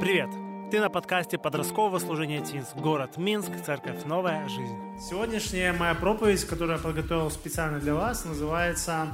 [0.00, 0.30] Привет!
[0.70, 2.68] Ты на подкасте подросткового служения ТИНС.
[2.76, 4.76] Город Минск, церковь «Новая жизнь».
[5.00, 9.08] Сегодняшняя моя проповедь, которую я подготовил специально для вас, называется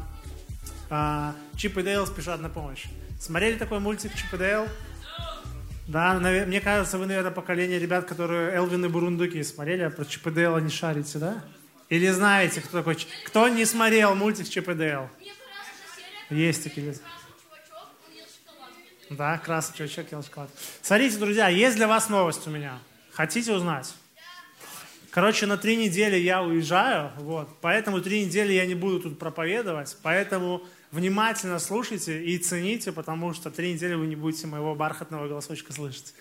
[0.90, 2.84] а, «Чип и Дейл спешат на помощь».
[3.18, 4.66] Смотрели такой мультик «Чип и Дейл»?
[5.88, 10.26] Да, мне кажется, вы, наверное, поколение ребят, которые Элвин и Бурундуки смотрели, а про Чип
[10.26, 11.42] и Дейла не шарите, да?
[11.88, 12.98] Или знаете, кто такой?
[13.26, 15.08] Кто не смотрел мультик Чип и Дейл?
[16.28, 16.94] Есть такие.
[19.10, 20.50] Да, красный чувачок ел шоколад.
[20.82, 22.78] Смотрите, друзья, есть для вас новость у меня.
[23.12, 23.94] Хотите узнать?
[25.10, 29.96] Короче, на три недели я уезжаю, вот, поэтому три недели я не буду тут проповедовать,
[30.02, 35.72] поэтому внимательно слушайте и цените, потому что три недели вы не будете моего бархатного голосочка
[35.72, 36.14] слышать.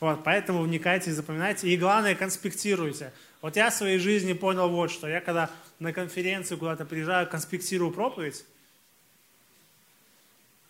[0.00, 3.12] Вот, поэтому вникайте, запоминайте и, главное, конспектируйте.
[3.42, 5.06] Вот я в своей жизни понял вот что.
[5.06, 8.44] Я когда на конференцию куда-то приезжаю, конспектирую проповедь.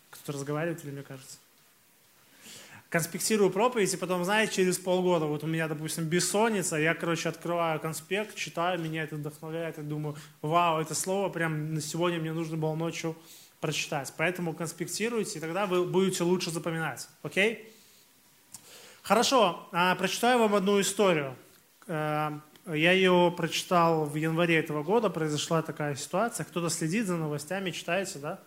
[0.09, 1.37] Кто-то разговаривает или мне кажется?
[2.91, 7.79] Конспектирую проповедь, и потом, знаете, через полгода, вот у меня, допустим, бессонница, я, короче, открываю
[7.79, 12.57] конспект, читаю, меня это вдохновляет, и думаю, вау, это слово прям на сегодня мне нужно
[12.57, 13.15] было ночью
[13.61, 14.13] прочитать.
[14.17, 17.07] Поэтому конспектируйте, и тогда вы будете лучше запоминать.
[17.23, 17.73] Окей?
[19.03, 21.37] Хорошо, а, прочитаю вам одну историю.
[21.87, 22.31] Э,
[22.65, 26.43] я ее прочитал в январе этого года, произошла такая ситуация.
[26.43, 28.39] Кто-то следит за новостями, читаете, да?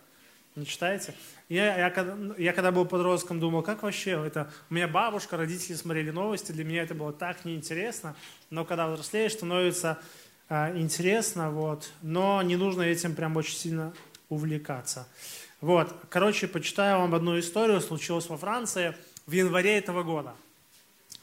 [0.55, 1.13] Не читаете?
[1.49, 4.49] Я, я, когда, я когда был подростком, думал, как вообще это...
[4.69, 8.15] У меня бабушка, родители смотрели новости, для меня это было так неинтересно.
[8.49, 9.99] Но когда взрослеешь, становится
[10.47, 11.91] э, интересно, вот.
[12.01, 13.93] Но не нужно этим прям очень сильно
[14.29, 15.07] увлекаться.
[15.59, 18.95] Вот, короче, почитаю вам одну историю, случилось во Франции
[19.25, 20.35] в январе этого года.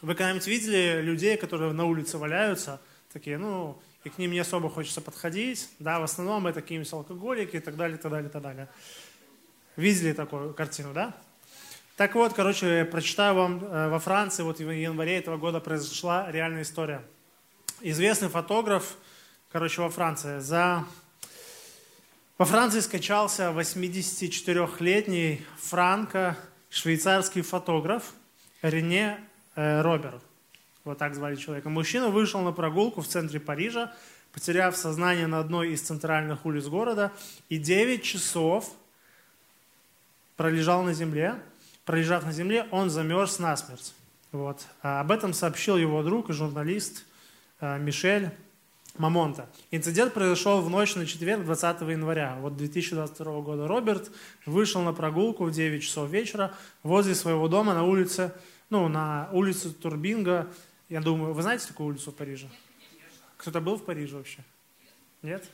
[0.03, 2.81] Вы когда-нибудь видели людей, которые на улице валяются,
[3.13, 7.57] такие, ну, и к ним не особо хочется подходить, да, в основном это какие-нибудь алкоголики
[7.57, 8.69] и так далее, и так далее, и так далее.
[9.77, 11.15] Видели такую картину, да?
[11.97, 16.63] Так вот, короче, прочитаю вам, э, во Франции вот в январе этого года произошла реальная
[16.63, 17.03] история.
[17.81, 18.97] Известный фотограф,
[19.51, 20.85] короче, во Франции, за...
[22.39, 28.13] Во Франции скачался 84-летний франко-швейцарский фотограф
[28.63, 29.21] Рене
[29.55, 30.21] э, Робер.
[30.85, 31.69] Вот так звали человека.
[31.69, 33.95] Мужчина вышел на прогулку в центре Парижа,
[34.33, 37.13] потеряв сознание на одной из центральных улиц города,
[37.49, 38.75] и 9 часов
[40.37, 41.37] пролежал на земле.
[41.85, 43.95] Пролежав на земле, он замерз насмерть.
[44.31, 44.67] Вот.
[44.83, 47.05] А об этом сообщил его друг и журналист
[47.61, 48.31] а, Мишель
[48.99, 49.49] Мамонта.
[49.71, 53.67] Инцидент произошел в ночь на четверг, 20 января вот 2022 года.
[53.67, 54.11] Роберт
[54.47, 58.33] вышел на прогулку в 9 часов вечера возле своего дома на улице,
[58.71, 60.49] ну, на улице Турбинга.
[60.89, 62.49] Я думаю, вы знаете такую улицу в Париже?
[63.39, 64.45] Кто-то был в Париже вообще?
[65.23, 65.49] Нет?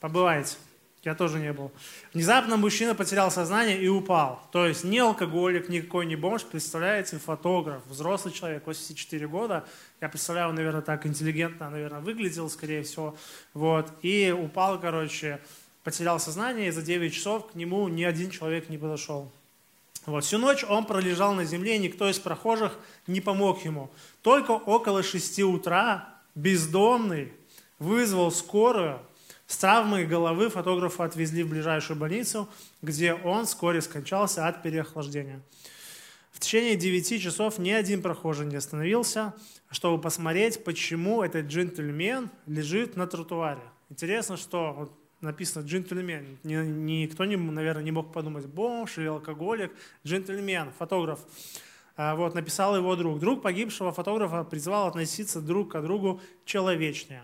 [0.00, 0.56] Побывайте.
[1.04, 1.70] Я тоже не был.
[2.14, 4.40] Внезапно мужчина потерял сознание и упал.
[4.52, 9.64] То есть не алкоголик, никакой не бомж, представляете, фотограф, взрослый человек, 84 года.
[10.00, 13.16] Я представляю, он, наверное, так интеллигентно, наверное, выглядел, скорее всего.
[13.52, 13.92] Вот.
[14.00, 15.40] И упал, короче,
[15.82, 19.30] потерял сознание, и за 9 часов к нему ни один человек не подошел.
[20.06, 20.24] Вот.
[20.24, 23.90] Всю ночь он пролежал на земле, никто из прохожих не помог ему.
[24.22, 27.32] Только около 6 утра бездомный
[27.78, 29.00] вызвал скорую,
[29.46, 32.48] с травмой головы фотографа отвезли в ближайшую больницу,
[32.82, 35.42] где он вскоре скончался от переохлаждения.
[36.32, 39.34] В течение 9 часов ни один прохожий не остановился,
[39.70, 43.62] чтобы посмотреть, почему этот джентльмен лежит на тротуаре.
[43.90, 46.38] Интересно, что вот написано джентльмен.
[46.42, 49.72] Никто, не, наверное, не мог подумать, бомж или алкоголик.
[50.06, 51.20] Джентльмен, фотограф.
[51.96, 53.20] А, вот, написал его друг.
[53.20, 57.22] Друг погибшего фотографа призвал относиться друг к другу человечнее.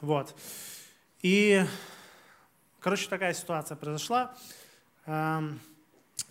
[0.00, 0.34] Вот.
[1.22, 1.66] И,
[2.80, 4.34] короче, такая ситуация произошла.
[5.04, 5.60] Эм,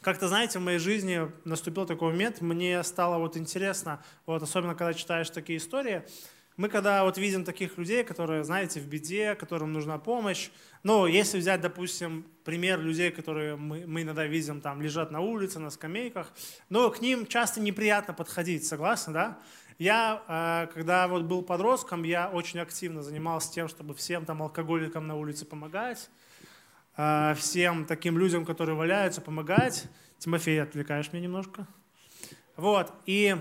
[0.02, 4.96] как-то, знаете, в моей жизни наступил такой момент, мне стало вот интересно, вот особенно когда
[4.96, 6.04] читаешь такие истории,
[6.58, 10.50] мы когда вот видим таких людей, которые, знаете, в беде, которым нужна помощь,
[10.82, 15.60] ну, если взять, допустим, пример людей, которые мы, мы иногда видим, там, лежат на улице,
[15.60, 16.34] на скамейках,
[16.68, 19.40] но к ним часто неприятно подходить, согласны, да?
[19.80, 25.08] Я, э, когда вот был подростком, я очень активно занимался тем, чтобы всем там алкоголикам
[25.08, 26.10] на улице помогать,
[26.98, 29.86] э, всем таким людям, которые валяются, помогать.
[30.18, 31.66] Тимофей, отвлекаешь меня немножко.
[32.58, 33.38] Вот, и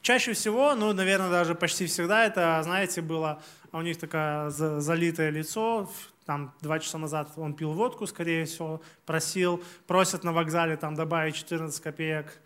[0.00, 3.42] чаще всего, ну, наверное, даже почти всегда это, знаете, было,
[3.72, 5.90] у них такое залитое лицо,
[6.24, 11.34] там два часа назад он пил водку, скорее всего, просил, просят на вокзале там добавить
[11.34, 12.40] 14 копеек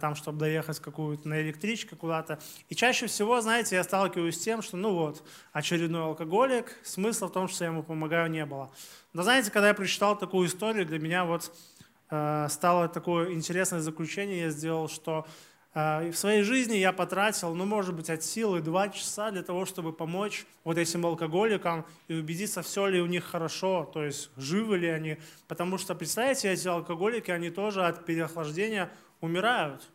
[0.00, 2.38] там, чтобы доехать какую-то на электричке куда-то.
[2.68, 5.22] И чаще всего, знаете, я сталкиваюсь с тем, что, ну вот,
[5.52, 8.70] очередной алкоголик, смысла в том, что я ему помогаю, не было.
[9.14, 11.50] Но знаете, когда я прочитал такую историю, для меня вот
[12.10, 15.26] э, стало такое интересное заключение, я сделал, что
[15.72, 19.92] в своей жизни я потратил, ну, может быть, от силы два часа для того, чтобы
[19.92, 24.88] помочь вот этим алкоголикам и убедиться, все ли у них хорошо, то есть живы ли
[24.88, 25.18] они.
[25.46, 28.90] Потому что, представляете, эти алкоголики, они тоже от переохлаждения
[29.20, 29.90] умирают.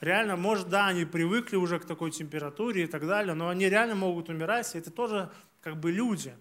[0.00, 3.94] Реально, может, да, они привыкли уже к такой температуре и так далее, но они реально
[3.94, 6.34] могут умирать, и это тоже как бы люди.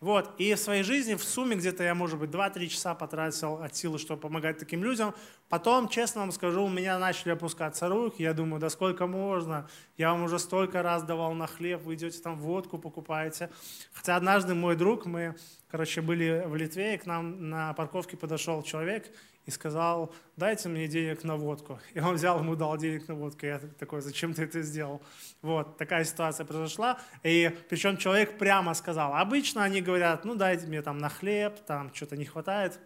[0.00, 0.34] Вот.
[0.38, 3.98] И в своей жизни в сумме где-то я, может быть, 2-3 часа потратил от силы,
[3.98, 5.14] чтобы помогать таким людям.
[5.48, 8.22] Потом, честно вам скажу, у меня начали опускаться руки.
[8.22, 9.66] Я думаю, да сколько можно?
[9.96, 13.50] Я вам уже столько раз давал на хлеб, вы идете там водку покупаете.
[13.94, 15.34] Хотя однажды мой друг, мы,
[15.70, 19.10] короче, были в Литве, и к нам на парковке подошел человек
[19.46, 21.78] и сказал, дайте мне денег на водку.
[21.94, 23.46] И он взял, ему дал денег на водку.
[23.46, 25.00] Я такой, зачем ты это сделал?
[25.40, 26.98] Вот, такая ситуация произошла.
[27.22, 31.94] И причем человек прямо сказал, обычно они говорят, ну дайте мне там на хлеб, там
[31.94, 32.80] что-то не хватает.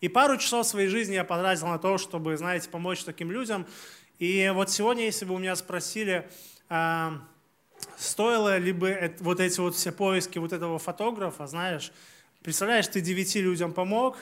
[0.00, 3.66] И пару часов своей жизни я потратил на то, чтобы, знаете, помочь таким людям.
[4.18, 6.28] И вот сегодня, если бы у меня спросили,
[6.68, 7.10] э,
[7.96, 11.92] стоило ли бы вот эти вот все поиски вот этого фотографа, знаешь,
[12.42, 14.16] представляешь, ты девяти людям помог,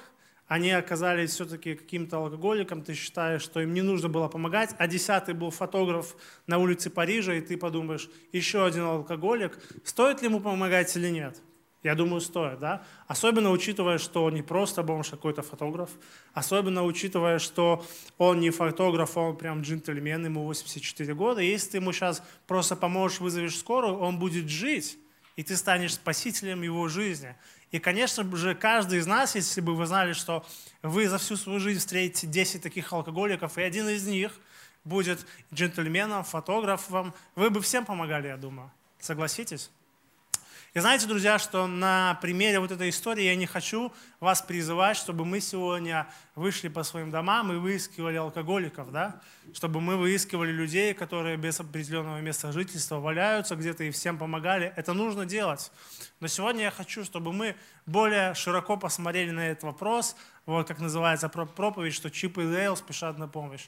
[0.49, 5.35] они оказались все-таки каким-то алкоголиком, ты считаешь, что им не нужно было помогать, а десятый
[5.35, 6.17] был фотограф
[6.47, 11.41] на улице Парижа, и ты подумаешь, еще один алкоголик, стоит ли ему помогать или нет?
[11.83, 12.85] Я думаю, стоит, да?
[13.06, 15.91] Особенно учитывая, что он не просто бомж, а какой-то фотограф.
[16.33, 17.85] Особенно учитывая, что
[18.17, 21.41] он не фотограф, он прям джентльмен, ему 84 года.
[21.41, 24.99] Если ты ему сейчас просто поможешь, вызовешь скорую, он будет жить,
[25.37, 27.37] и ты станешь спасителем его жизни.
[27.70, 30.47] И, конечно же, каждый из нас, если бы вы знали, что
[30.82, 34.32] вы за всю свою жизнь встретите 10 таких алкоголиков, и один из них
[34.85, 38.70] будет джентльменом, фотографом, вы бы всем помогали, я думаю.
[38.99, 39.70] Согласитесь?
[40.78, 45.25] И знаете, друзья, что на примере вот этой истории я не хочу вас призывать, чтобы
[45.25, 49.20] мы сегодня вышли по своим домам и выискивали алкоголиков, да?
[49.52, 54.72] чтобы мы выискивали людей, которые без определенного места жительства валяются где-то и всем помогали.
[54.76, 55.72] Это нужно делать.
[56.20, 60.14] Но сегодня я хочу, чтобы мы более широко посмотрели на этот вопрос,
[60.46, 63.66] вот как называется проповедь, что Чип и Дейл спешат на помощь.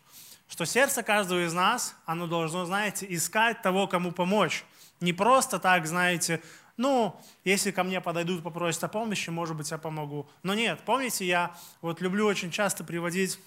[0.48, 4.64] Что сердце каждого из нас, оно должно, знаете, искать того, кому помочь.
[5.00, 6.42] Не просто так, знаете,
[6.80, 10.26] ну, если ко мне подойдут, попросят о помощи, может быть, я помогу.
[10.42, 13.38] Но нет, помните, я вот люблю очень часто приводить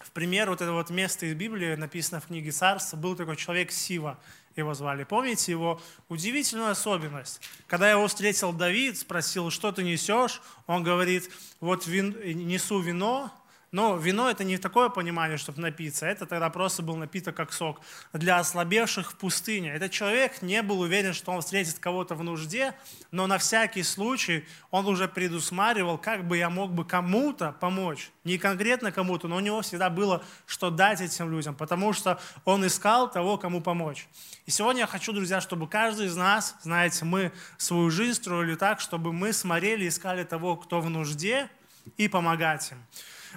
[0.00, 3.72] в пример вот это вот место из Библии, написано в книге Царства, был такой человек
[3.72, 4.18] Сива,
[4.56, 5.04] его звали.
[5.04, 7.42] Помните его удивительную особенность?
[7.66, 11.30] Когда его встретил Давид, спросил, что ты несешь, он говорит,
[11.60, 13.30] вот вин, несу вино,
[13.72, 17.80] но вино это не такое понимание, чтобы напиться, это тогда просто был напиток как сок
[18.12, 19.72] для ослабевших в пустыне.
[19.72, 22.74] Этот человек не был уверен, что он встретит кого-то в нужде,
[23.10, 28.10] но на всякий случай он уже предусматривал, как бы я мог бы кому-то помочь.
[28.24, 32.66] Не конкретно кому-то, но у него всегда было, что дать этим людям, потому что он
[32.66, 34.06] искал того, кому помочь.
[34.44, 38.80] И сегодня я хочу, друзья, чтобы каждый из нас, знаете, мы свою жизнь строили так,
[38.80, 41.48] чтобы мы смотрели, искали того, кто в нужде,
[41.96, 42.78] и помогать им.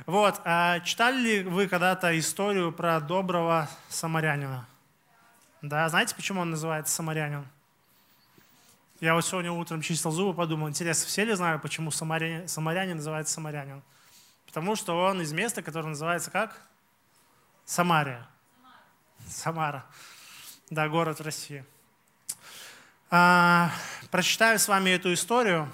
[0.06, 4.68] Вот, а читали ли вы когда-то историю про доброго самарянина?
[5.62, 7.48] Да, знаете, почему он называется самарянин?
[9.00, 13.34] Я вот сегодня утром чистил зубы, подумал, интересно, все ли знают, почему самарянин, самарянин называется
[13.34, 13.82] самарянин?
[14.46, 16.62] Потому что он из места, которое называется как?
[17.66, 18.28] Самария.
[19.28, 19.86] Самара.
[20.70, 21.66] Да, город России.
[23.10, 23.72] А,
[24.12, 25.72] прочитаю с вами эту историю.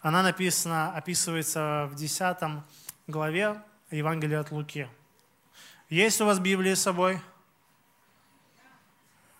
[0.00, 2.36] Она написана, описывается в 10
[3.06, 4.88] главе Евангелия от Луки.
[5.88, 7.20] Есть у вас Библия с собой?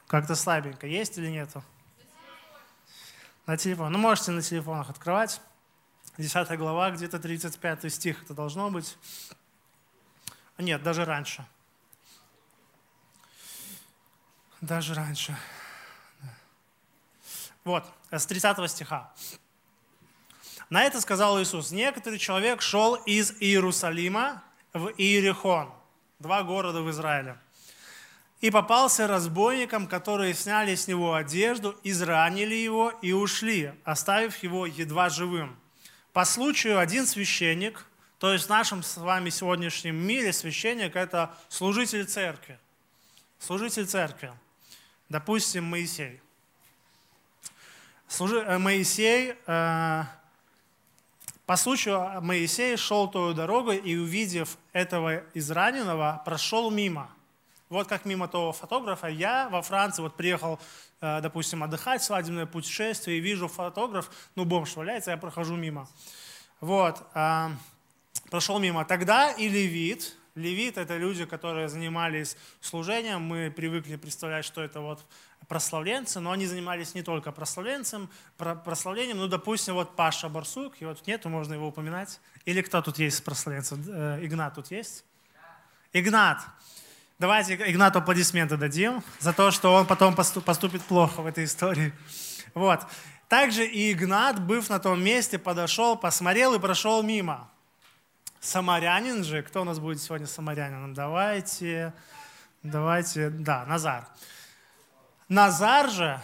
[0.06, 0.86] Как-то слабенько.
[0.86, 1.64] Есть или нету?
[3.46, 3.92] На телефон.
[3.92, 5.40] Ну, можете на телефонах открывать.
[6.18, 8.98] 10 глава, где-то 35 стих это должно быть.
[10.58, 11.46] Нет, даже раньше.
[14.60, 15.36] Даже раньше.
[17.64, 19.12] Вот, с 30 стиха.
[20.72, 25.70] На это сказал Иисус, некоторый человек шел из Иерусалима в Иерихон,
[26.18, 27.36] два города в Израиле,
[28.40, 35.10] и попался разбойникам, которые сняли с него одежду, изранили его и ушли, оставив его едва
[35.10, 35.58] живым.
[36.14, 37.84] По случаю один священник,
[38.18, 42.58] то есть в нашем с вами сегодняшнем мире священник– это служитель церкви.
[43.38, 44.32] Служитель церкви.
[45.10, 46.22] Допустим, Моисей.
[48.08, 50.04] Служи, э, Моисей э,
[51.52, 57.10] по случаю Моисей шел той дорогой и, увидев этого израненного, прошел мимо.
[57.68, 59.08] Вот как мимо того фотографа.
[59.08, 60.58] Я во Франции вот приехал,
[61.02, 65.86] э, допустим, отдыхать, свадебное путешествие, и вижу фотограф, ну, бомж валяется, я прохожу мимо.
[66.62, 67.50] Вот, э,
[68.30, 68.86] прошел мимо.
[68.86, 73.20] Тогда и левит, Левит– это люди, которые занимались служением.
[73.20, 75.04] Мы привыкли представлять, что это вот
[75.48, 79.18] прославленцы, но они занимались не только прославленцем, прославлением.
[79.18, 82.20] Ну, допустим, вот Паша Барсук, его тут нету, можно его упоминать.
[82.44, 83.78] Или кто тут есть из прославленцев?
[83.88, 85.04] Э, Игнат тут есть?
[85.92, 86.38] Игнат.
[87.18, 91.92] Давайте Игнату аплодисменты дадим за то, что он потом поступит плохо в этой истории.
[92.54, 92.80] Вот.
[93.28, 97.48] Также и Игнат, быв на том месте, подошел, посмотрел и прошел мимо.
[98.40, 100.94] Самарянин же, кто у нас будет сегодня самарянином?
[100.94, 101.94] Давайте,
[102.62, 104.08] давайте, да, Назар.
[105.28, 106.20] Назар же,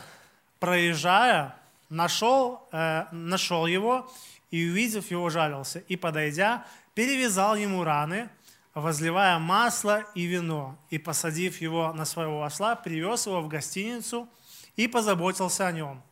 [0.61, 1.55] проезжая,
[1.89, 4.11] нашел, э, нашел его
[4.51, 5.81] и, увидев его, жалился.
[5.81, 8.29] И, подойдя, перевязал ему раны,
[8.75, 10.77] возливая масло и вино.
[10.91, 14.29] И, посадив его на своего осла, привез его в гостиницу
[14.77, 16.03] и позаботился о нем.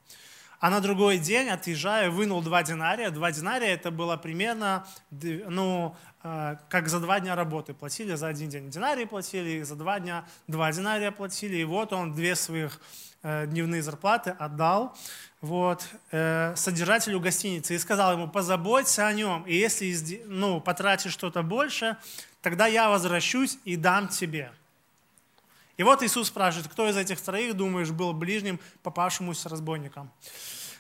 [0.59, 3.11] А на другой день, отъезжая, вынул два динария.
[3.11, 8.49] Два динария это было примерно, ну, э, как за два дня работы платили, за один
[8.49, 11.57] день динарии платили, и за два дня два динария платили.
[11.57, 12.81] И вот он две своих
[13.23, 14.97] э, дневные зарплаты отдал
[15.41, 21.43] вот, э, содержателю гостиницы и сказал ему, позаботься о нем, и если ну, потратишь что-то
[21.43, 21.97] больше,
[22.43, 24.53] тогда я возвращусь и дам тебе.
[25.77, 30.11] И вот Иисус спрашивает, кто из этих троих, думаешь, был ближним попавшемуся разбойникам?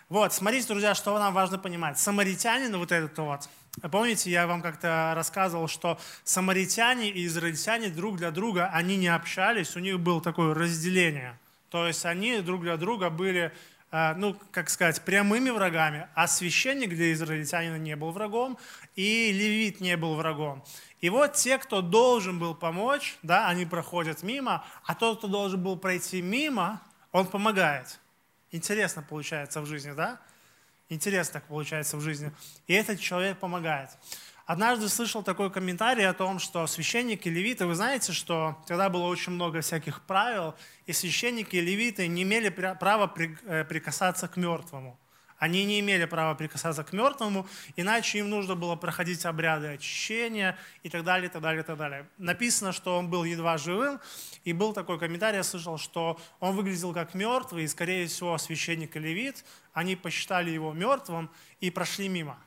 [0.08, 1.98] Вот, смотрите, друзья, что нам важно понимать.
[1.98, 3.48] Самаритянин вот этот вот,
[3.90, 9.74] помните, я вам как-то рассказывал, что самаритяне и израильтяне друг для друга, они не общались,
[9.74, 11.36] у них было такое разделение.
[11.70, 13.52] То есть они друг для друга были
[13.90, 18.58] ну, как сказать, прямыми врагами, а священник для израильтянина не был врагом,
[18.94, 20.64] и левит не был врагом.
[21.00, 25.62] И вот те, кто должен был помочь, да, они проходят мимо, а тот, кто должен
[25.62, 28.00] был пройти мимо, он помогает.
[28.50, 30.20] Интересно получается в жизни, да?
[30.88, 32.32] Интересно так получается в жизни.
[32.66, 33.90] И этот человек помогает.
[34.46, 39.08] Однажды слышал такой комментарий о том, что священники и левиты, вы знаете, что тогда было
[39.08, 40.54] очень много всяких правил,
[40.86, 45.00] и священники и левиты не имели права э, прикасаться к мертвому.
[45.38, 50.90] Они не имели права прикасаться к мертвому, иначе им нужно было проходить обряды очищения и
[50.90, 52.08] так далее, и так далее, и так далее.
[52.16, 54.00] Написано, что он был едва живым,
[54.44, 58.94] и был такой комментарий, я слышал, что он выглядел как мертвый, и, скорее всего, священник
[58.94, 62.38] и левит, они посчитали его мертвым и прошли мимо.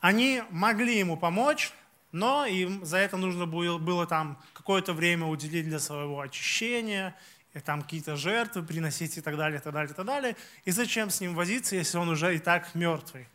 [0.00, 1.72] Они могли ему помочь,
[2.12, 7.16] но им за это нужно было, было там какое-то время уделить для своего очищения
[7.52, 10.36] и там какие-то жертвы приносить и так далее, и так далее, и так далее.
[10.64, 13.28] И зачем с ним возиться, если он уже и так мертвый?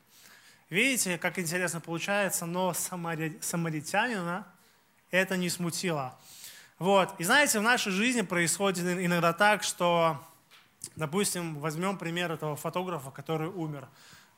[0.70, 3.38] Видите, как интересно получается, но самари...
[3.42, 4.48] самаритянина
[5.12, 6.18] это не смутило.
[6.80, 7.14] Вот.
[7.20, 10.26] И знаете, в нашей жизни происходит иногда так, что,
[10.96, 13.88] допустим, возьмем пример этого фотографа, который умер.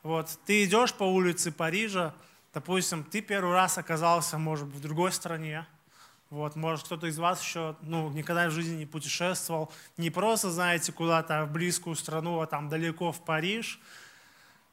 [0.03, 0.29] Вот.
[0.45, 2.13] Ты идешь по улице Парижа,
[2.53, 5.65] допустим, ты первый раз оказался, может быть, в другой стране,
[6.29, 10.91] вот, может, кто-то из вас еще ну, никогда в жизни не путешествовал, не просто, знаете,
[10.91, 13.79] куда-то в близкую страну, а там далеко в Париж.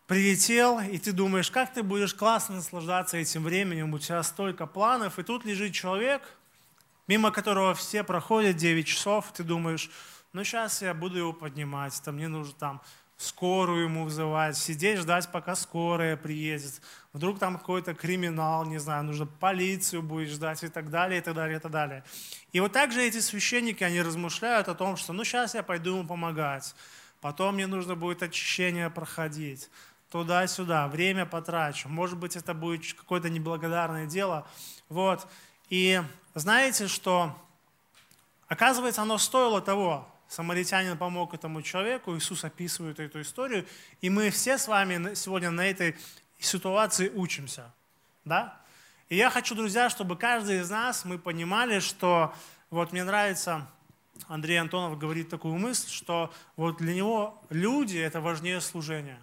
[0.08, 5.18] Прилетел, и ты думаешь, как ты будешь классно наслаждаться этим временем, у тебя столько планов,
[5.18, 6.22] и тут лежит человек,
[7.06, 9.90] мимо которого все проходят 9 часов, ты думаешь,
[10.34, 12.82] ну сейчас я буду его поднимать, там мне нужно там
[13.16, 16.80] скорую ему вызывать, сидеть, ждать, пока скорая приедет.
[17.12, 21.34] Вдруг там какой-то криминал, не знаю, нужно полицию будет ждать и так далее, и так
[21.34, 22.04] далее, и так далее.
[22.52, 25.96] И вот так же эти священники, они размышляют о том, что ну сейчас я пойду
[25.96, 26.74] ему помогать,
[27.20, 29.70] потом мне нужно будет очищение проходить,
[30.10, 34.46] туда-сюда, время потрачу, может быть, это будет какое-то неблагодарное дело.
[34.88, 35.26] Вот.
[35.70, 36.02] И
[36.34, 37.36] знаете, что
[38.48, 43.66] оказывается, оно стоило того, Самаритянин помог этому человеку, Иисус описывает эту историю,
[44.00, 45.96] и мы все с вами сегодня на этой
[46.40, 47.72] ситуации учимся.
[48.24, 48.60] Да?
[49.08, 52.34] И я хочу, друзья, чтобы каждый из нас, мы понимали, что
[52.70, 53.68] вот мне нравится,
[54.26, 59.20] Андрей Антонов говорит такую мысль, что вот для него люди– это важнее служения.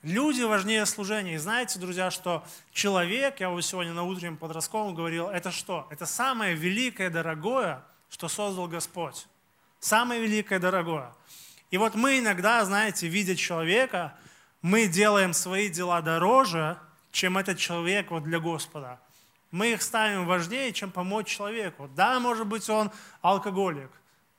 [0.00, 1.34] Люди важнее служения.
[1.34, 5.86] И знаете, друзья, что человек, я вот сегодня на утреннем подростковом говорил, это что?
[5.90, 9.26] Это самое великое, дорогое, что создал Господь.
[9.82, 11.12] Самое великое, дорогое.
[11.72, 14.16] И вот мы иногда, знаете, видя человека,
[14.62, 16.78] мы делаем свои дела дороже,
[17.10, 19.00] чем этот человек вот для Господа.
[19.50, 21.90] Мы их ставим важнее, чем помочь человеку.
[21.96, 23.90] Да, может быть, он алкоголик.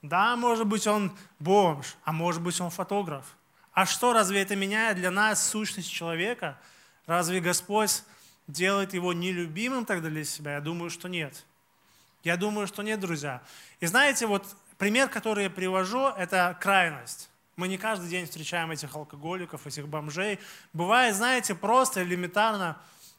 [0.02, 1.98] Да, может быть, он бомж.
[2.06, 3.26] А может быть, он фотограф.
[3.74, 6.58] А что, разве это меняет для нас сущность человека?
[7.06, 8.04] Разве Господь
[8.48, 10.54] делает его нелюбимым тогда для себя?
[10.54, 11.44] Я думаю, что нет.
[12.24, 13.42] Я думаю, что нет, друзья.
[13.80, 14.46] И знаете, вот
[14.78, 17.30] Пример, который я привожу, это крайность.
[17.56, 20.40] Мы не каждый день встречаем этих алкоголиков, этих бомжей.
[20.74, 22.78] Бывает, знаете, просто элементарно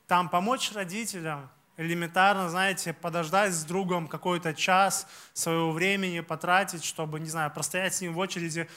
[0.08, 7.30] там помочь родителям, элементарно, знаете, подождать с другом какой-то час своего времени, потратить, чтобы, не
[7.30, 8.68] знаю, простоять с ним в очереди,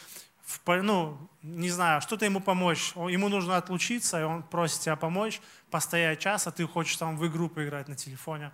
[0.46, 2.94] в, ну, не знаю, что-то ему помочь.
[2.96, 5.42] Ему нужно отлучиться, и он просит тебя помочь,
[5.72, 8.52] постоять час, а ты хочешь там в игру поиграть на телефоне.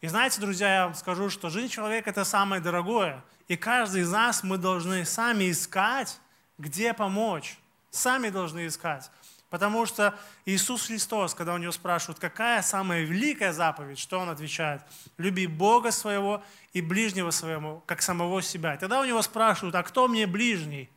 [0.00, 3.22] И знаете, друзья, я вам скажу, что жизнь человека– это самое дорогое.
[3.48, 6.18] И каждый из нас мы должны сами искать,
[6.56, 7.58] где помочь.
[7.90, 9.10] Сами должны искать.
[9.50, 10.14] Потому что
[10.46, 14.80] Иисус Христос, когда у него спрашивают, какая самая великая заповедь, что он отвечает?
[15.18, 16.42] Люби Бога своего
[16.72, 18.76] и ближнего своего, как самого себя.
[18.78, 20.88] Тогда у него спрашивают, а кто мне ближний?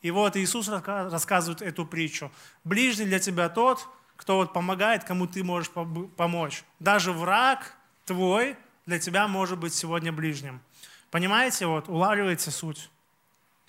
[0.00, 2.30] И вот Иисус рассказывает эту притчу.
[2.64, 3.86] Ближний для тебя тот,
[4.16, 6.64] кто вот помогает, кому ты можешь помочь.
[6.78, 7.75] Даже враг
[8.06, 10.62] твой для тебя может быть сегодня ближним.
[11.10, 12.88] Понимаете, вот, улавливаете суть?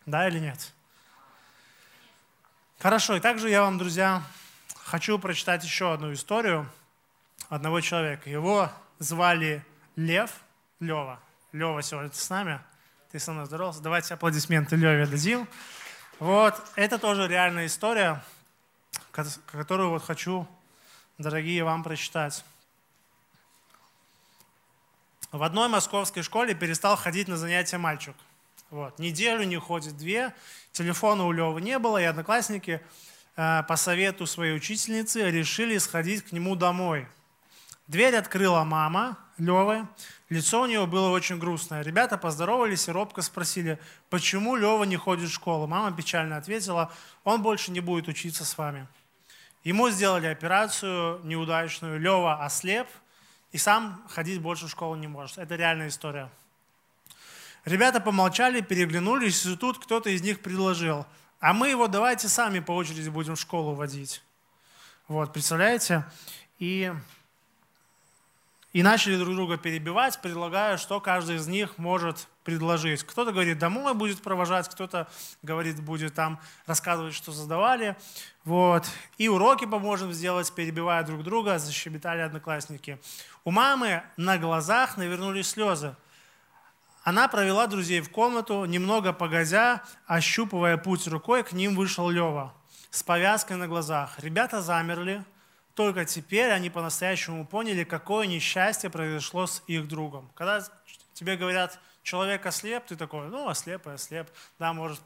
[0.06, 0.74] Да или нет?
[2.79, 4.22] Хорошо, и также я вам, друзья,
[4.84, 6.70] хочу прочитать еще одну историю
[7.50, 8.29] одного человека.
[8.29, 9.65] Его звали
[9.96, 10.32] Лев,
[10.79, 11.20] Лева.
[11.51, 12.62] Лева сегодня ты с нами?
[13.12, 13.82] Ты со мной здоровался?
[13.82, 15.48] Давайте аплодисменты Леве дадим.
[16.20, 18.24] Вот, это тоже реальная история,
[19.12, 20.48] которую вот хочу,
[21.17, 22.44] дорогие, вам прочитать.
[25.34, 28.16] В одной московской школе перестал ходить на занятия мальчик.
[28.70, 28.98] Вот.
[28.98, 30.34] Неделю не ходит, две.
[30.72, 32.82] Телефона у Левы не было, и одноклассники
[33.36, 37.08] э, по совету своей учительницы решили сходить к нему домой.
[37.88, 39.86] Дверь открыла мама Левы.
[40.30, 41.82] Лицо у нее было очень грустное.
[41.82, 43.80] Ребята поздоровались и робко спросили,
[44.10, 45.68] почему Лева не ходит в школу.
[45.68, 46.92] Мама печально ответила,
[47.26, 48.88] он больше не будет учиться с вами.
[49.66, 52.00] Ему сделали операцию неудачную.
[52.00, 52.88] Лева ослеп
[53.51, 55.38] и сам ходить больше в школу не может.
[55.38, 56.30] Это реальная история.
[57.66, 61.06] Ребята помолчали, переглянулись, и тут кто-то из них предложил,
[61.39, 64.24] а мы его давайте сами по очереди будем в школу водить.
[65.08, 66.06] Вот, представляете?
[66.60, 66.94] И,
[68.74, 73.04] и начали друг друга перебивать, предлагая, что каждый из них может предложить.
[73.04, 75.10] Кто-то говорит, домой будет провожать, кто-то
[75.43, 77.98] говорит, будет там рассказывать, что задавали.
[78.45, 78.89] Вот.
[79.17, 83.02] И уроки поможем сделать, перебивая друг друга, защебетали одноклассники.
[83.43, 85.93] У мамы на глазах навернулись слезы.
[87.04, 92.54] Она провела друзей в комнату, немного погодя, ощупывая путь рукой, к ним вышел Лева
[92.91, 94.17] с повязкой на глазах.
[94.19, 95.22] Ребята замерли,
[95.76, 100.32] только теперь они по-настоящему поняли, какое несчастье произошло с их другом.
[100.34, 100.63] Когда
[101.13, 104.30] тебе говорят, человек ослеп, ты такой, ну, ослеп и ослеп.
[104.60, 105.02] Да, может,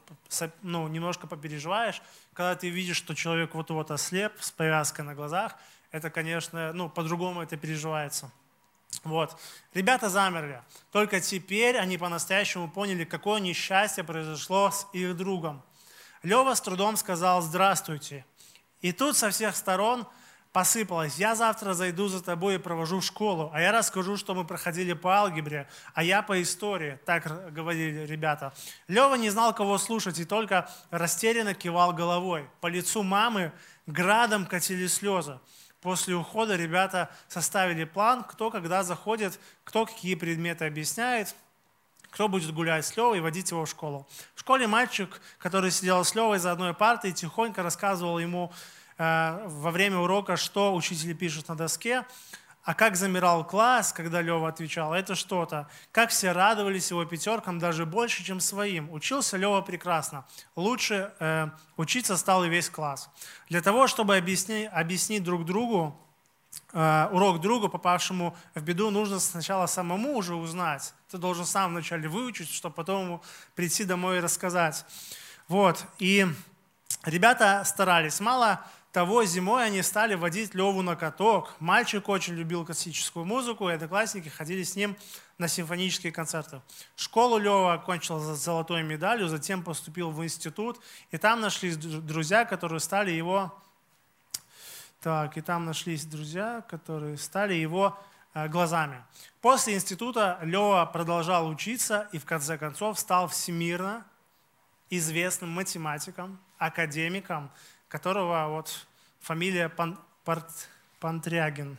[0.62, 2.00] ну, немножко попереживаешь.
[2.32, 5.56] Когда ты видишь, что человек вот-вот ослеп с повязкой на глазах,
[5.90, 8.30] это, конечно, ну, по-другому это переживается.
[9.02, 9.36] Вот.
[9.74, 10.62] Ребята замерли.
[10.92, 15.60] Только теперь они по-настоящему поняли, какое несчастье произошло с их другом.
[16.22, 18.24] Лева с трудом сказал «Здравствуйте».
[18.80, 20.06] И тут со всех сторон
[20.52, 21.16] посыпалось.
[21.16, 24.92] Я завтра зайду за тобой и провожу в школу, а я расскажу, что мы проходили
[24.92, 26.98] по алгебре, а я по истории.
[27.06, 28.52] Так говорили ребята.
[28.86, 32.48] Лева не знал, кого слушать, и только растерянно кивал головой.
[32.60, 33.52] По лицу мамы
[33.86, 35.38] градом катили слезы.
[35.80, 41.34] После ухода ребята составили план, кто когда заходит, кто какие предметы объясняет,
[42.10, 44.06] кто будет гулять с Левой и водить его в школу.
[44.34, 48.52] В школе мальчик, который сидел с Левой за одной партой, тихонько рассказывал ему
[48.98, 52.04] во время урока, что учитель пишет на доске.
[52.64, 55.68] А как замирал класс, когда Лева отвечал, это что-то.
[55.90, 58.92] Как все радовались его пятеркам даже больше, чем своим.
[58.92, 60.24] Учился Лева прекрасно.
[60.54, 63.10] Лучше э, учиться стал и весь класс.
[63.48, 66.00] Для того, чтобы объяснить, объяснить друг другу,
[66.72, 70.94] э, урок другу, попавшему в беду, нужно сначала самому уже узнать.
[71.10, 73.22] Ты должен сам вначале выучить, чтобы потом
[73.56, 74.84] прийти домой и рассказать.
[75.48, 75.84] Вот.
[75.98, 76.28] И
[77.04, 78.20] ребята старались.
[78.20, 81.54] Мало того, зимой они стали водить Леву на каток.
[81.58, 84.96] Мальчик очень любил классическую музыку, и одноклассники ходили с ним
[85.38, 86.60] на симфонические концерты.
[86.94, 90.78] Школу Лева окончил с золотой медалью, затем поступил в институт,
[91.10, 93.58] и там нашлись друзья, которые стали его...
[95.00, 97.98] Так, и там нашлись друзья, которые стали его
[98.34, 99.02] э, глазами.
[99.40, 104.06] После института Лева продолжал учиться и в конце концов стал всемирно
[104.90, 107.50] известным математиком, академиком,
[107.92, 108.86] которого вот
[109.20, 110.48] фамилия Пан, Парт,
[110.98, 111.76] Пантрягин.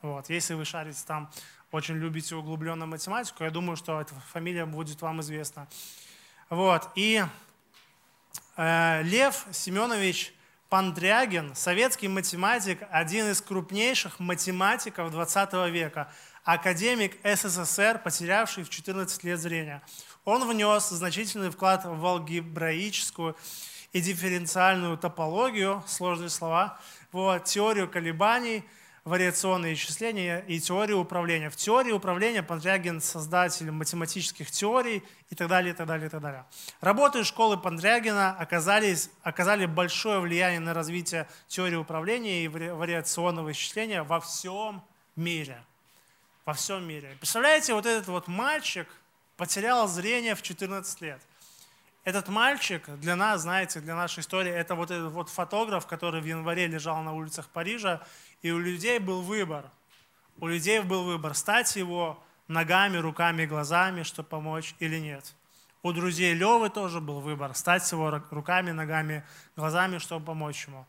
[0.00, 0.30] Вот.
[0.30, 1.32] Если вы шарите там,
[1.72, 5.66] очень любите углубленную математику, я думаю, что эта фамилия будет вам известна.
[6.48, 6.88] Вот.
[6.94, 7.24] И
[8.56, 10.32] э, Лев Семенович
[10.68, 16.12] Пандрягин, советский математик, один из крупнейших математиков 20 века,
[16.44, 19.82] академик СССР, потерявший в 14 лет зрения.
[20.24, 23.36] Он внес значительный вклад в алгебраическую
[23.92, 26.78] и дифференциальную топологию, сложные слова,
[27.12, 28.64] вот, теорию колебаний,
[29.04, 31.50] вариационные исчисления и теорию управления.
[31.50, 36.20] В теории управления Пандрягин создатель математических теорий и так далее, и так далее, и так
[36.20, 36.44] далее.
[36.80, 44.20] Работы школы Пандрягина оказались, оказали большое влияние на развитие теории управления и вариационного исчисления во
[44.20, 44.82] всем
[45.16, 45.62] мире.
[46.44, 47.16] Во всем мире.
[47.18, 48.88] Представляете, вот этот вот мальчик
[49.36, 51.20] потерял зрение в 14 лет.
[52.04, 56.24] Этот мальчик для нас, знаете, для нашей истории, это вот этот вот фотограф, который в
[56.24, 58.02] январе лежал на улицах Парижа,
[58.42, 59.70] и у людей был выбор.
[60.38, 65.32] У людей был выбор, стать его ногами, руками, глазами, чтобы помочь или нет.
[65.84, 70.84] У друзей Левы тоже был выбор, стать его руками, ногами, глазами, чтобы помочь ему.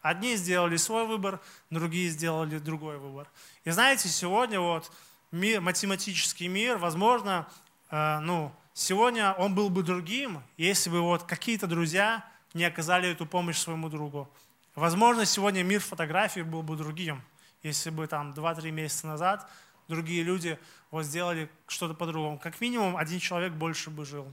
[0.00, 3.26] Одни сделали свой выбор, другие сделали другой выбор.
[3.64, 4.90] И знаете, сегодня вот
[5.30, 7.46] мир, математический мир, возможно,
[7.90, 13.24] э, ну, сегодня он был бы другим, если бы вот какие-то друзья не оказали эту
[13.24, 14.28] помощь своему другу.
[14.74, 17.22] Возможно, сегодня мир фотографий был бы другим,
[17.62, 19.48] если бы там 2-3 месяца назад
[19.88, 20.58] другие люди
[20.90, 22.38] вот сделали что-то по-другому.
[22.38, 24.32] Как минимум, один человек больше бы жил.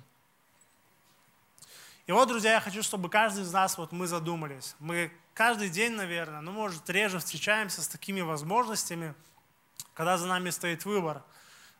[2.08, 4.76] И вот, друзья, я хочу, чтобы каждый из нас, вот мы задумались.
[4.80, 9.14] Мы каждый день, наверное, ну, может, реже встречаемся с такими возможностями,
[9.94, 11.24] когда за нами стоит выбор.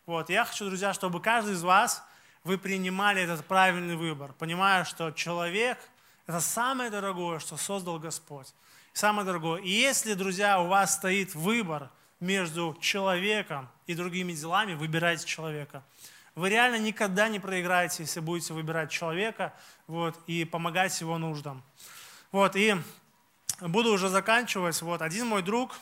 [0.06, 2.04] Вот, я хочу, друзья, чтобы каждый из вас
[2.44, 5.78] вы принимали этот правильный выбор, понимая, что человек–
[6.26, 8.52] это самое дорогое, что создал Господь.
[8.92, 9.60] Самое дорогое.
[9.62, 15.82] И если, друзья, у вас стоит выбор между человеком и другими делами, выбирайте человека.
[16.34, 19.54] Вы реально никогда не проиграете, если будете выбирать человека
[19.86, 21.62] вот, и помогать его нуждам.
[22.30, 22.76] Вот, и
[23.60, 24.80] буду уже заканчивать.
[24.82, 25.72] Вот, один мой друг,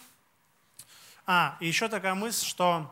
[1.26, 2.90] а, и еще такая мысль, что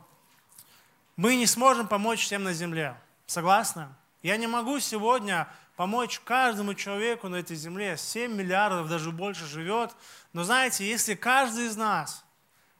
[1.16, 2.96] мы не сможем помочь всем на земле.
[3.28, 3.88] Согласны?
[4.22, 7.98] Я не могу сегодня помочь каждому человеку на этой земле.
[7.98, 9.94] 7 миллиардов, даже больше живет.
[10.32, 12.24] Но знаете, если каждый из нас,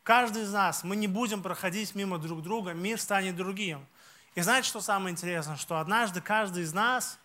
[0.02, 3.87] каждый из нас, мы не будем проходить мимо друг друга, мир станет другим.
[4.34, 5.56] И знаете, что самое интересное?
[5.56, 7.18] Что однажды каждый из нас,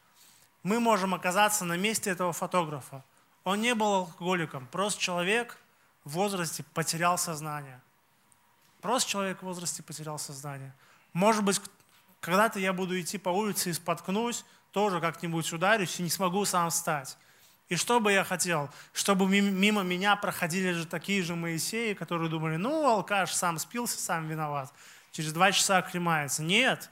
[0.62, 3.06] мы можем оказаться на месте этого фотографа.
[3.46, 5.58] Он не был алкоголиком, просто человек
[6.04, 7.80] в возрасте потерял сознание.
[8.82, 10.74] Просто человек в возрасте потерял сознание.
[11.14, 11.62] Может быть,
[12.24, 16.70] когда-то я буду идти по улице и споткнусь, тоже как-нибудь ударюсь и не смогу сам
[16.70, 17.18] встать.
[17.68, 18.70] И что бы я хотел?
[18.94, 24.30] Чтобы мимо меня проходили же такие же Моисеи, которые думали, ну, алкаш сам спился, сам
[24.30, 24.74] виноват.
[25.12, 26.44] Через два часа оклемается.
[26.44, 26.90] Нет.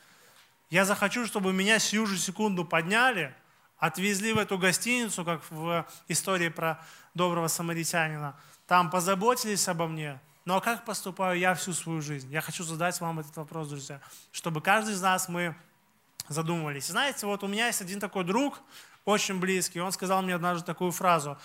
[0.70, 3.34] Я захочу, чтобы меня сию же секунду подняли,
[3.78, 8.38] отвезли в эту гостиницу, как в истории про доброго самаритянина.
[8.68, 12.32] Там позаботились обо мне, ну а как поступаю я всю свою жизнь?
[12.32, 14.02] Я хочу задать вам этот вопрос, друзья,
[14.32, 15.56] чтобы каждый из нас мы
[16.28, 16.88] задумывались.
[16.88, 18.62] знаете, вот у меня есть один такой друг,
[19.06, 21.38] очень близкий, он сказал мне однажды такую фразу.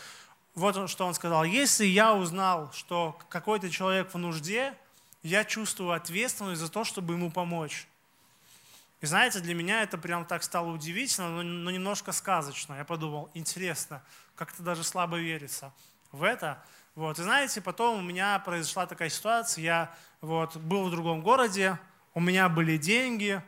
[0.55, 1.45] Вот что он сказал.
[1.45, 4.75] Если я узнал, что какой-то человек в нужде,
[5.23, 7.87] я чувствую ответственность за то, чтобы ему помочь.
[9.03, 12.75] И знаете, для меня это прям так стало удивительно, но, но немножко сказочно.
[12.75, 14.03] Я подумал, интересно,
[14.35, 15.73] как-то даже слабо верится
[16.13, 16.63] в это.
[16.97, 17.19] Вот.
[17.19, 21.79] И знаете, потом у меня произошла такая ситуация, я вот, был в другом городе,
[22.15, 23.43] у меня были деньги,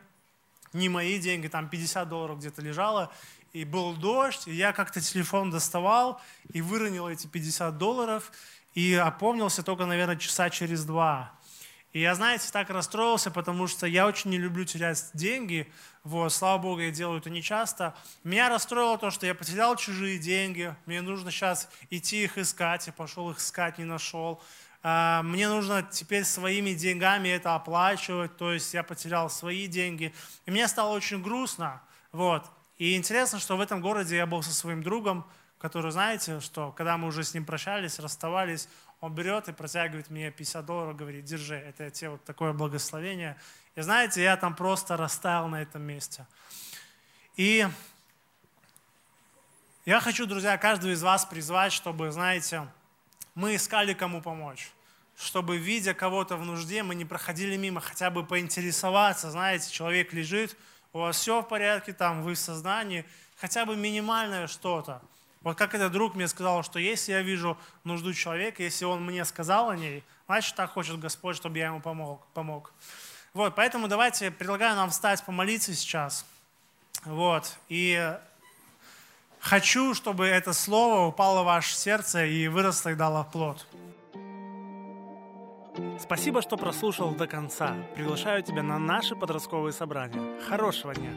[0.71, 3.11] не мои деньги, там 50 долларов где-то лежало,
[3.51, 6.21] и был дождь, и я как-то телефон доставал
[6.53, 8.31] и выронил эти 50 долларов,
[8.75, 11.33] и опомнился только, наверное, часа через два.
[11.91, 15.71] И я, знаете, так расстроился, потому что я очень не люблю терять деньги.
[16.03, 17.95] Вот, слава Богу, я делаю это нечасто.
[18.23, 20.75] Меня расстроило то, что я потерял чужие деньги.
[20.85, 22.85] Мне нужно сейчас идти их искать.
[22.85, 24.41] Я пошел их искать, не нашел.
[24.83, 28.37] А, мне нужно теперь своими деньгами это оплачивать.
[28.37, 30.13] То есть я потерял свои деньги.
[30.45, 31.81] И мне стало очень грустно.
[32.11, 32.45] Вот.
[32.77, 35.25] И интересно, что в этом городе я был со своим другом,
[35.57, 38.69] который, знаете, что когда мы уже с ним прощались, расставались,
[39.01, 43.37] он берет и протягивает мне 50 долларов, говорит, держи, это тебе вот такое благословение.
[43.75, 46.25] И знаете, я там просто растаял на этом месте.
[47.35, 47.67] И
[49.85, 52.67] я хочу, друзья, каждого из вас призвать, чтобы, знаете,
[53.35, 54.71] мы искали кому помочь.
[55.15, 60.57] Чтобы, видя кого-то в нужде, мы не проходили мимо, хотя бы поинтересоваться, знаете, человек лежит,
[60.91, 63.05] у вас все в порядке, там вы в сознании,
[63.37, 65.01] хотя бы минимальное что-то.
[65.41, 69.23] Вот как этот друг мне сказал, что если я вижу нужду человека, если он мне
[69.23, 72.25] сказал о ней, значит, так хочет Господь, чтобы я ему помог.
[72.33, 72.73] помог.
[73.33, 76.25] Вот, поэтому давайте, предлагаю нам встать, помолиться сейчас.
[77.05, 78.17] Вот, и
[79.39, 83.65] хочу, чтобы это слово упало в ваше сердце и выросло и дало плод.
[85.99, 87.75] Спасибо, что прослушал до конца.
[87.95, 90.41] Приглашаю тебя на наши подростковые собрания.
[90.41, 91.13] Хорошего дня!